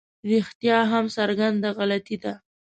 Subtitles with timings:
[0.29, 2.33] رښتیا هم څرګنده غلطي ده.